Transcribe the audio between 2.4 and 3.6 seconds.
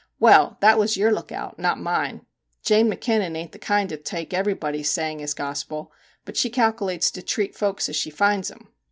Jane Mackinnon ain't the